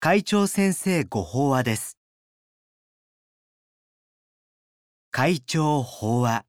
[0.00, 1.98] 会長先生ご法話です。
[5.10, 6.44] 会長法話。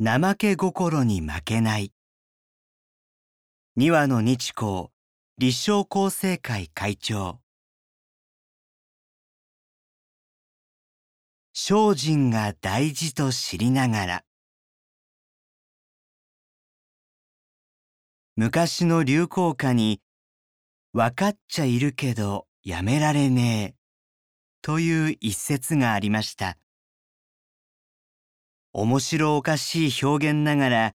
[0.00, 1.92] 怠け心に負けない。
[3.74, 4.90] 二羽の日光
[5.38, 7.40] 立正厚生会会長。
[11.52, 14.24] 精進が大事と知りながら。
[18.36, 20.00] 昔の流行歌に
[20.94, 23.78] 分かっちゃいるけどやめられねえ
[24.62, 26.56] という一節がありました。
[28.72, 30.92] 面白おかしい表現ながら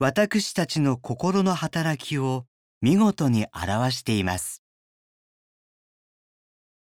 [0.00, 2.46] 私たちの心の働きを
[2.80, 4.62] 見事に表しています。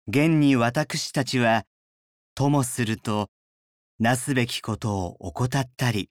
[0.07, 1.65] 現に私たちは
[2.33, 3.29] ともすると
[3.99, 6.09] なすべきことを怠ったり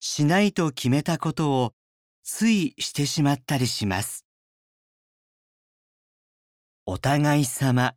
[0.00, 1.72] しないと決めたことを
[2.24, 4.25] ついしてしまったりします。
[6.88, 7.96] お互い様、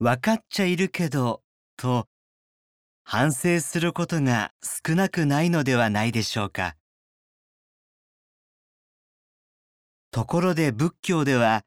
[0.00, 1.40] わかっちゃいるけど、
[1.78, 2.06] と
[3.04, 6.76] 反省することが少なくないのではないでしょうか。
[10.10, 11.64] ところで仏教では、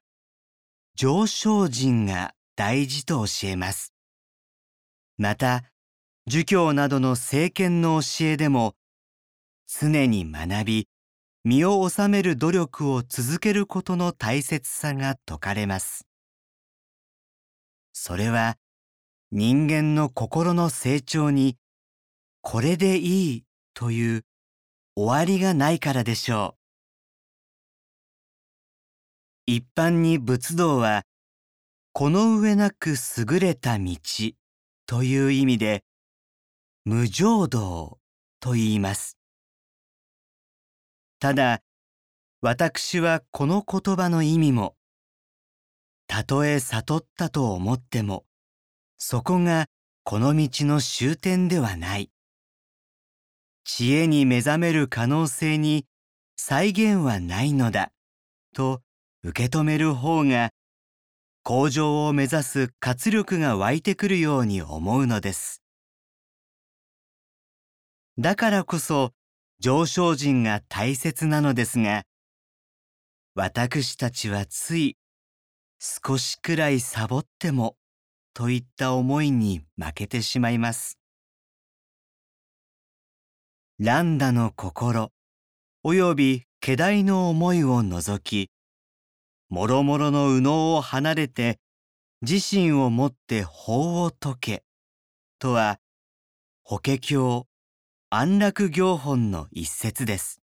[0.94, 3.96] 上昇人が大事と教えます。
[5.18, 5.64] また、
[6.28, 8.76] 儒教などの政権の教えでも、
[9.66, 10.88] 常に学び、
[11.44, 16.09] 身を収める努力を続けることの大切さが説かれます。
[18.02, 18.56] それは
[19.30, 21.58] 人間の心の成長に
[22.40, 24.26] これでいいという
[24.96, 26.60] 終わりがないからでしょう。
[29.48, 31.04] 一般に仏道は
[31.92, 33.98] この上なく優れた道
[34.86, 35.84] という意味で
[36.86, 38.00] 無常道
[38.40, 39.18] と言います。
[41.20, 41.60] ただ
[42.40, 44.79] 私はこの言葉の意味も
[46.12, 48.26] たとえ悟ったと思っても
[48.98, 49.68] そこが
[50.04, 52.10] この道の終点ではない。
[53.64, 55.86] 知恵に目覚める可能性に
[56.36, 57.92] 再現はないのだ
[58.56, 58.82] と
[59.24, 60.50] 受け止める方が
[61.44, 65.62] 向上を目指す活力が湧いてくるように思うのです。
[68.18, 69.12] だからこそ
[69.60, 72.02] 上昇人が大切なのですが
[73.36, 74.98] 私たちはつい
[75.82, 77.78] 少しくらいサボっても
[78.34, 81.00] といった思いに負けてしまいます。
[83.80, 85.14] ランダの心
[85.84, 88.52] および家代の思いを除き
[89.48, 91.60] もろもろの右脳を離れて
[92.22, 94.64] 自身をもって法を解け
[95.40, 95.80] とは
[96.64, 97.48] 法華経
[98.10, 100.42] 安楽行本の一節です。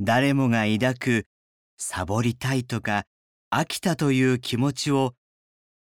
[0.00, 1.26] 誰もが抱く
[1.78, 3.04] サボりたいとか
[3.50, 5.14] 飽きたという気持ちを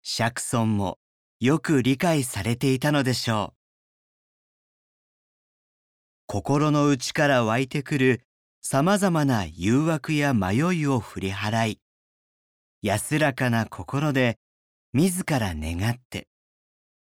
[0.02, 0.98] 釈尊も
[1.40, 3.56] よく理解されていたのでしょう。
[6.26, 8.22] 心の内から湧いてくる
[8.62, 11.80] さまざまな誘惑や迷いを振り払い
[12.82, 14.38] 安らかな心で
[14.92, 16.26] 自ら願って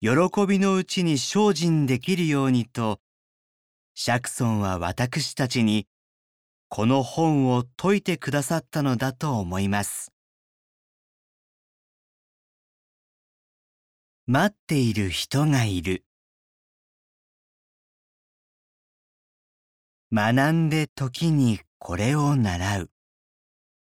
[0.00, 0.10] 喜
[0.46, 2.98] びのうちに精進できるようにと
[3.94, 5.86] 釈尊は私たちに
[6.68, 10.12] この本を解いてくださったのだと思います。
[14.26, 16.04] 待っている人がいる。
[20.12, 22.90] 学んで時にこれを習う。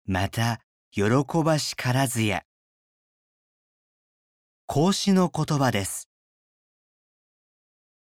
[0.04, 0.60] また
[0.90, 1.04] 喜
[1.44, 2.42] ばしからずや。
[4.66, 6.08] 孔子の言葉です。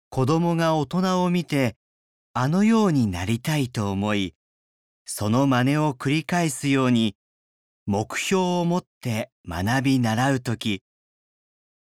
[0.08, 1.76] 子供が大人を見て
[2.32, 4.34] あのようになりたいと思い、
[5.12, 7.16] その真似を繰り返すように
[7.84, 10.84] 目標を持って学び習うとき、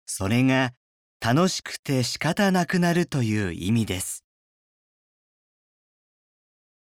[0.06, 0.72] それが
[1.20, 4.24] 楽しくて仕方なくなるという意味です。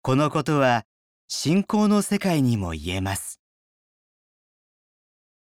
[0.01, 0.85] このことは
[1.27, 3.41] 信仰の世界にも言えます。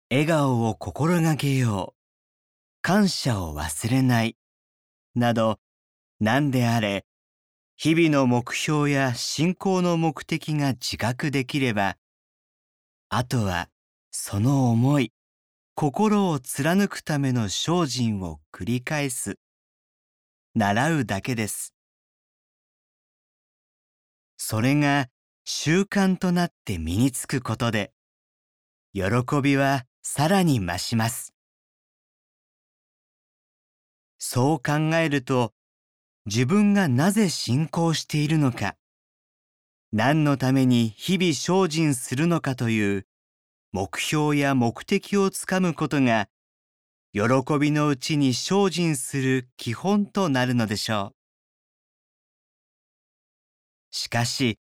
[0.10, 2.02] 笑顔を心がけよう。
[2.82, 4.38] 感謝を忘れない。
[5.16, 5.60] など、
[6.22, 7.07] 何であれ、
[7.80, 11.96] 日々の目標や信仰の目的が自覚できれば、
[13.10, 13.70] あとは
[14.10, 15.14] その思い、
[15.76, 19.38] 心を貫くための精進を繰り返す、
[20.56, 21.76] 習うだけです。
[24.38, 25.08] それが
[25.46, 27.92] 習慣となって身につくことで、
[28.92, 29.04] 喜
[29.44, 31.36] びはさらに増します。
[34.18, 35.54] そう考えると、
[36.28, 38.76] 自分がなぜ信仰しているのか、
[39.94, 43.08] 何のために日々精進するのかという
[43.72, 46.28] 目標や目的をつかむことが
[47.14, 47.22] 喜
[47.58, 51.16] びのうちに精進する基本となるのでしょう。
[53.92, 54.60] しかし、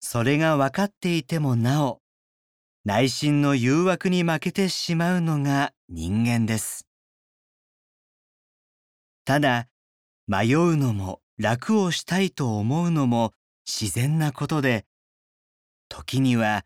[0.00, 2.00] それが分かっていてもなお、
[2.86, 6.88] 内心の誘惑に負けてしまうのが人間です。
[9.26, 9.68] ただ、
[10.26, 13.32] 迷うのも楽をしたいと思うのも
[13.66, 14.86] 自然なことで、
[15.88, 16.64] 時には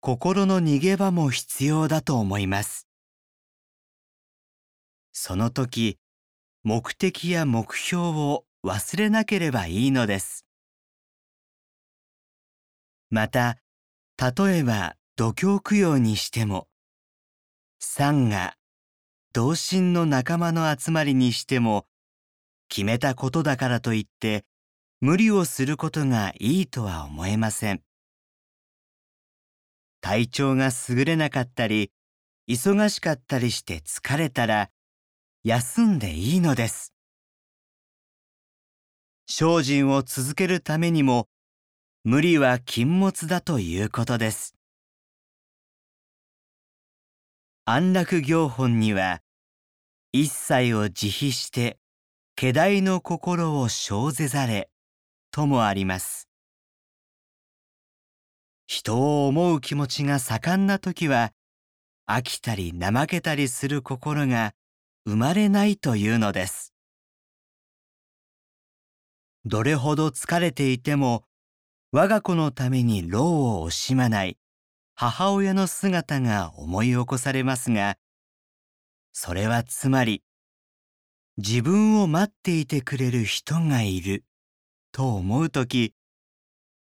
[0.00, 2.88] 心の逃げ場も必要だと思います。
[5.12, 5.98] その時、
[6.62, 10.44] 目的や目標を忘れなければいいのです。
[13.10, 13.58] また、
[14.18, 16.68] 例えば度胸供養にしても、
[18.10, 18.56] ンが
[19.32, 21.86] 同心の仲間の集まりにしても、
[22.68, 24.44] 決めたことだからといって
[25.00, 27.82] 無理をすることがいいとは思えません。
[30.00, 31.90] 体調が優れなかったり、
[32.48, 34.70] 忙しかったりして疲れたら、
[35.44, 36.94] 休んでいいのです。
[39.26, 41.28] 精進を続けるためにも、
[42.02, 44.54] 無理は禁物だということです。
[47.66, 49.20] 安楽行本には、
[50.12, 51.78] 一切を慈悲して、
[52.36, 54.68] 家代の心を生ぜざれ、
[55.30, 56.28] ともあります。
[58.66, 61.30] 人を思う気持ちが盛んな時は
[62.08, 64.52] 飽きたり怠けたりする心が
[65.06, 66.74] 生まれないというのです。
[69.44, 71.22] どれほど疲れていても
[71.92, 74.38] 我が子のために労を惜しまない
[74.96, 77.96] 母親の姿が思い起こされますが
[79.12, 80.24] それはつまり
[81.36, 84.24] 自分を待っていてくれる人がいる
[84.92, 85.94] と思う時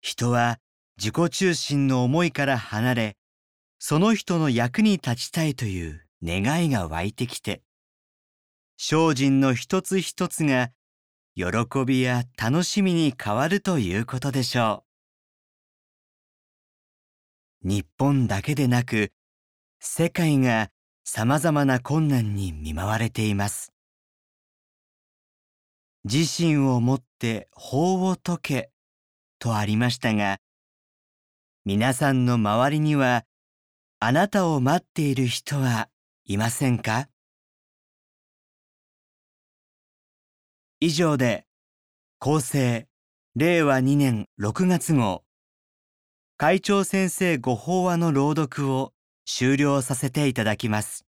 [0.01, 0.59] 人は
[0.97, 3.17] 自己中心の思いから離れ、
[3.79, 7.61] その人の役に立ちたいという願いが湧いてきて、
[8.77, 10.69] 精進の一つ一つが
[11.35, 11.45] 喜
[11.85, 14.83] びや楽しみに変わるということでしょ
[17.63, 17.67] う。
[17.67, 19.11] 日本だけでなく、
[19.79, 20.69] 世界が
[21.03, 23.74] 様々な困難に見舞われています。
[26.07, 28.71] 自身をもって法を解け
[29.39, 30.37] とありましたが、
[31.65, 33.23] 皆さんの周りには
[33.99, 35.89] あなたを待っている人は
[36.25, 37.07] いませんか？
[40.79, 41.47] 以上で
[42.19, 42.87] 厚生
[43.35, 45.23] 令和2年6月号
[46.37, 48.93] 会長先生ご法話の朗読を
[49.25, 51.04] 終了させていただきます。